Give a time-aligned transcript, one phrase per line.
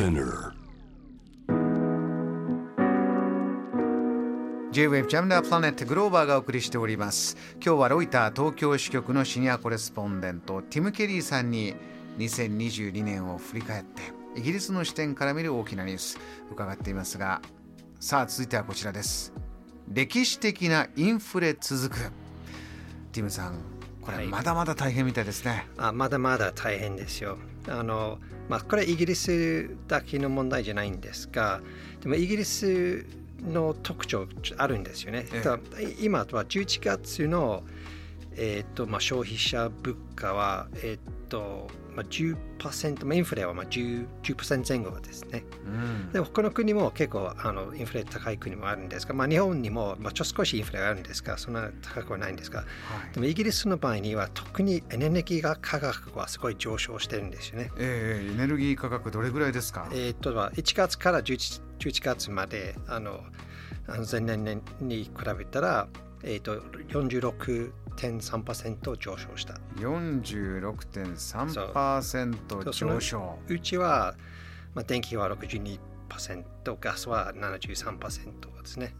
[0.00, 0.54] Spinner.
[4.72, 7.36] J-Wave ジャムダープラネットグローバーがお送りしております。
[7.62, 11.74] 今日はロイター東京支局のシニアコレスポンデントティム・ケリーさんに
[12.16, 14.00] 2022年を振り返って
[14.36, 16.18] イギリスの視点から見る大きなニュース
[16.50, 17.42] 伺っていますが
[17.98, 19.34] さあ続いてはこちらです。
[19.86, 22.10] 歴史的なインフレ続く。
[23.12, 27.38] ティムさんこれまだまだ大変みたいですね、あまだまだ大変ですよ。
[27.68, 31.60] あの、まあ、これイギリスだけの問題じゃないんですが
[32.00, 33.04] でもイギリス
[33.42, 34.26] の特徴
[34.56, 35.26] あるんですよね。
[35.32, 35.40] ええ。
[35.42, 35.58] だ
[36.00, 37.62] 今は11月の、
[38.36, 45.44] えーとまあ、消費者物価は、えーとまあ、10%、まあ、インフレはまあ 10%, 10前後ですね。
[45.66, 52.64] うんで他の国も結構あのインフレ高い国もあるんですが、まあ、日本にも、まあ、ちょっと少しインフレがあるんですがそんな高くはないんですがは
[53.10, 57.70] いでもイギリスの場合には特にエネルギーが価格はすごい上昇してるんですよね。
[57.78, 63.20] ええエネルギー価格どれぐらいですか、えー、とは1月から 11, 11月まであの
[63.88, 65.88] あの前年に比べたら、
[66.22, 66.62] えー、と
[67.96, 69.54] 46.3%上昇した。
[69.76, 74.14] 46.3%上昇うちは、
[74.74, 75.78] まあ、電気は62%、
[76.80, 78.94] ガスは73%ですね。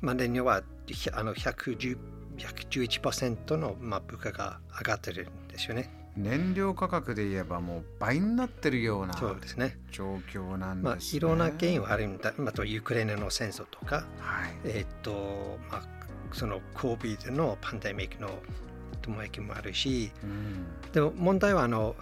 [0.00, 1.98] まあ、燃料はひあの110
[2.36, 5.90] 111%の、まあ、物価が上がってるんですよね。
[6.16, 9.78] 燃料価格で言えばもう倍になってるようなそうですね。
[9.90, 11.16] 状況なんまあ、ですね。
[11.18, 12.34] いろんな原因はあるんだ。
[12.36, 14.56] まあ、あとウクライナの戦争とか、はい。
[14.64, 15.82] えっ、と、まあ、
[16.32, 18.30] その COVID のパンデミックの
[19.16, 21.96] 影響もあるし、うんでも問題はあの、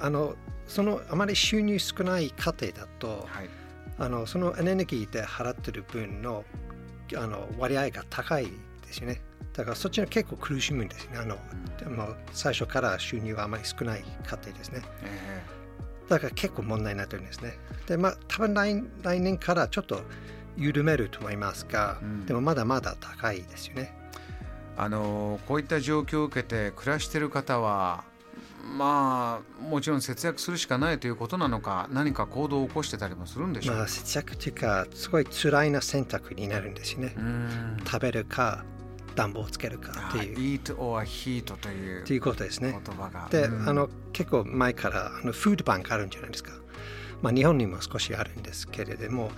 [0.00, 0.34] あの、
[0.66, 3.50] そのあまり収入少ない家庭だと、はい。
[3.98, 6.44] あのそのエネルギーで払ってる分の
[7.14, 8.46] あの割合が高い
[8.86, 9.20] ですよね。
[9.52, 11.18] だからそっちの結構苦しむんですよね。
[11.18, 11.38] あの、
[11.78, 14.82] でも最初から収入があまり少ない家庭ですね。
[15.02, 15.42] え
[16.08, 17.58] だから結構問題になってるんですね。
[17.86, 20.02] で、まあ、多分来来年からちょっと
[20.56, 23.94] 緩めると思いますが、うんでもまだまだ高いですよね。
[23.98, 24.02] え
[24.76, 28.04] あのこういった状況を受けて暮らしている方は
[28.78, 33.78] まあもちろん節約するしかないということなのか何か行動を起こしてたりもするんでしょうか？
[33.80, 37.14] まあ、節約というか、すごい辛いな選択になるんですよね。
[37.16, 38.64] うん食べるか、
[39.14, 42.80] 暖房つけるかあっていう、eat or heat というということです言ね。
[42.96, 43.28] 葉が。
[43.30, 46.52] で、うんあの結構前からあのフードバンクあるんじゃないですか。
[47.20, 49.30] まあ、日本にも少しあるんですけれども、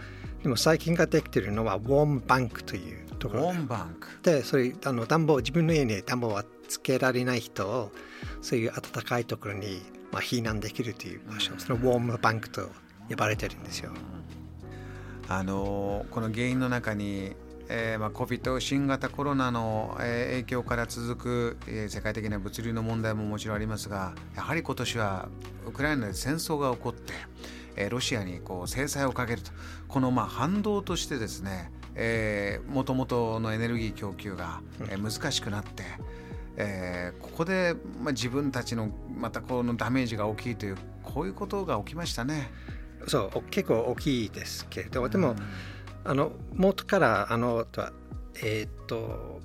[0.45, 4.09] でも最近ができているのはウォームバンクというところでウォームバンク。
[4.23, 7.91] で、それあの暖房、自分の家に暖房はつけられない人を、
[8.43, 9.81] そういう暖かいところに、
[10.13, 12.69] まあ、避難できるという場所、そのウォームバンクと
[13.09, 13.93] 呼ばれてるんですよ。
[15.29, 17.33] あのこの原因の中に、
[17.71, 25.29] えーまあ、COVID 新型コロナの、えー影響から続く、えー世界的な物流の問題ももちろんありますがやはり今年は
[25.67, 26.94] ウクライナで戦争が起こ
[27.77, 29.51] えーロシアにこう制裁をかけると。
[29.89, 31.71] このまあ反動としてですね
[32.69, 35.85] もともとのエネルギー供給が、えー難しくなって、
[36.57, 42.51] えーここで、まあ、自分たちのまたこのダメージが大きいというこういうことが起きましたね。
[43.07, 45.37] そう、お結構大きいですけれど、でも、
[46.05, 47.93] あの元からあのとは
[48.43, 49.41] えーっと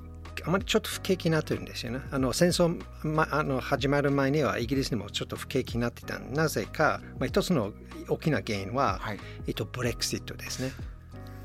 [0.45, 2.01] あまりちょっと不景気になってるんですよね。
[2.11, 6.19] あの戦争、ま、あの始まる前にはイギリスにもちょっと不景気になってた。
[6.19, 7.71] なぜか、まあ、一つの
[8.07, 10.71] 大きな原因は、はい、えっと、ブレクシットですね。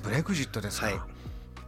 [0.02, 1.00] ブレグジットですか、はい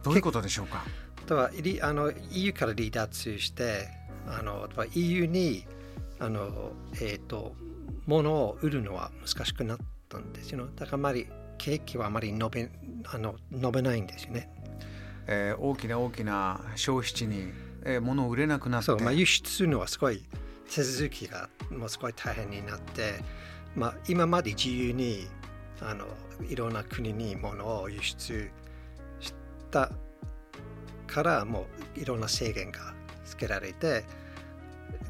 [0.03, 0.85] どういうことでしょうか？
[1.25, 3.89] とはリあの EU から離脱して
[4.25, 5.65] あの EU に
[6.19, 6.71] あの、
[7.01, 7.55] えー、と
[8.05, 9.77] 物を売るのは難しくなっ
[10.07, 11.27] たんですよだからあまり
[11.57, 12.67] 景気はあまり伸び
[13.11, 14.49] あの伸びないんですよね。
[15.27, 17.51] えー大きな大きな消費地に、
[17.83, 20.23] えー物を売れなくなってそう、まあ、輸出するのはすごい
[20.73, 23.15] 手続きがもうすごい大変になって、
[23.75, 25.27] まあ、今まで自由に
[25.81, 26.05] あの
[26.47, 28.49] いろんな国に物を輸出
[29.19, 29.33] し
[29.71, 29.91] た
[31.05, 32.93] からもういろんな制限が
[33.25, 34.03] つけられて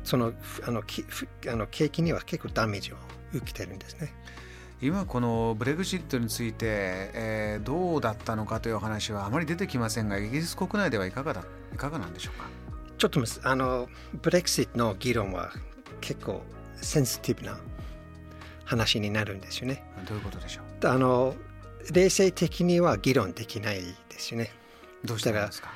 [0.04, 0.34] その
[0.68, 1.04] あのき
[1.50, 2.96] あの景気には結構ダメージを
[3.34, 4.14] 受けてるんですね。
[4.80, 6.66] 今このブレグジットについて、
[7.14, 11.44] えーどうだったのかという話はあまり出てきませんがイギリス国内ではいかがだ
[11.74, 12.48] いかがなんでしょうか？
[12.98, 13.90] ちょっとあの
[14.22, 15.52] ブレクシットの議論は
[16.00, 16.44] 結構
[16.76, 17.58] センシティブな
[18.64, 19.84] 話になるんですよね。
[20.08, 20.88] どういうことでしょう？
[20.88, 21.36] あの
[21.92, 24.52] 冷静的には議論できないですよね。
[25.04, 25.72] どうしてなんですか？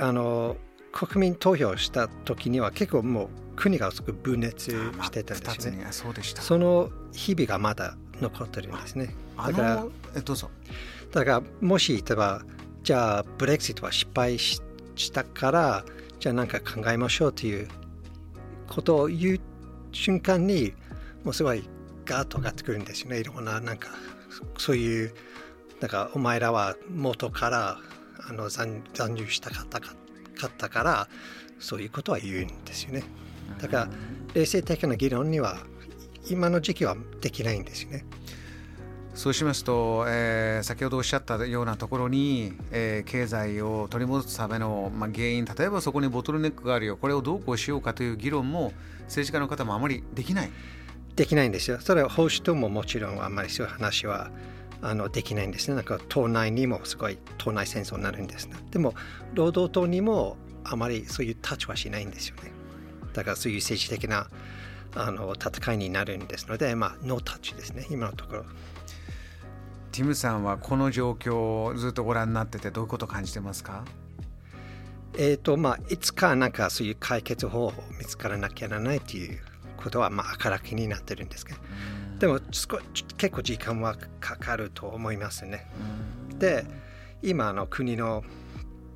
[0.00, 0.56] あの
[0.92, 4.70] 国民投票した時には結構もう国がすごく分裂
[5.02, 5.54] してたんですよね。
[5.54, 5.92] 二つにあ
[6.42, 9.14] その日々がまだ残ってるんですね。
[9.36, 10.50] あだからのえどうぞ。
[11.10, 12.42] だからもし例えば
[12.82, 14.60] じゃあブレクシットは失敗し
[14.94, 15.84] したから
[16.20, 17.68] じゃあなんか考えましょうという
[18.68, 19.40] ことを言う
[19.92, 20.72] 瞬間に
[21.24, 21.68] もうすごい
[22.04, 23.20] ガーッと上がってくるんですよね。
[23.20, 23.88] いろんななんか
[24.58, 25.14] そういう
[25.80, 27.78] なんかお前らは元から
[28.28, 29.94] あの残残留したかったか
[30.38, 31.08] かったから
[31.58, 33.04] そういうことは言うんですよね。
[33.60, 33.88] だから
[34.34, 35.58] 冷静的な議論には
[36.32, 38.04] 今の時期はできないんですよね。
[39.14, 46.96] そうしますと、えー、先ほどおっしゃったようなところに、えー、経済を取り戻すための、まあ、原因例えばそこにボトルネックがあるよ。
[46.96, 50.50] これをどうこうしようかという議論も政治家の方もあまりできない。
[51.14, 51.78] できないんですよ。
[51.80, 54.30] それは保守党ももちろんあんまりそういう話は
[54.80, 55.74] あのできないんですね。
[55.74, 58.56] なんか党内にもすごい党内戦争になるんですね。
[58.70, 58.94] でも
[59.34, 62.50] 労働党にもあまりそういうタッチはしないんですよね。
[63.12, 64.28] だからそういう政治的な
[64.94, 67.86] あの戦いになるんですのでまあノータッチですね。
[67.90, 68.44] 今のところ。
[69.90, 73.84] ティムさんはこの状況をずっとご覧になっててどういうことを感じてますか？
[75.18, 79.38] えっ、とまあいつかなんかそういう解決方法見つからなきゃならないという
[79.76, 81.58] ことはまあ明らかになってるんですけど。
[82.18, 85.66] でも結構時間はかかると思いますね。
[86.38, 86.64] で
[87.20, 88.24] 今の国の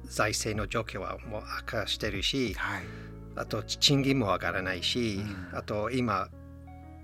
[0.05, 2.83] 財政の状況はもう悪化してるし、はい、
[3.37, 5.21] あと賃金も上がらないし、
[5.53, 6.29] うん、あと今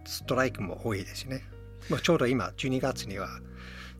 [0.04, 1.44] ストライクも多いですね。
[1.90, 3.28] まあ、ちょうど今12月には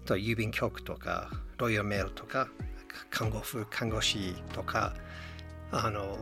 [0.07, 2.49] と郵便局とかロイヤルメールとか
[3.11, 4.95] 看護婦看護師とか
[5.71, 6.19] あの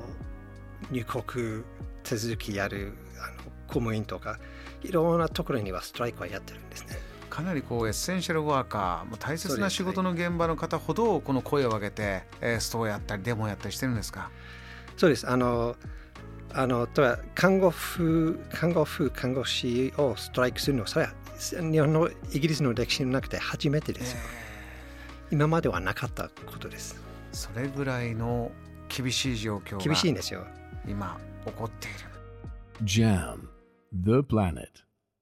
[0.90, 1.64] 入国
[2.02, 4.38] 手続きやるあの公務員とか
[4.82, 6.98] いろんなところにはストライクはやってるんですね。
[7.28, 14.30] かなりこうエッセンシャルワーカー大切な仕事の現場の方ほどこの声を上げて、えストをやったりデモをやったりしてるんですか？
[14.96, 15.28] そうです。
[15.28, 15.76] あの
[16.52, 24.18] あのとは看護婦看護婦看護師をストライクするのはそれは日本のイギリスの歴史の中で初めてですよ、
[25.30, 27.00] えー、今まではなかったことです。
[27.32, 28.50] それぐらいの
[28.88, 30.44] 厳しい状況が厳しいんですよ。
[30.88, 31.98] 今起こっている。
[32.84, 33.48] JAM
[33.92, 34.89] The Planet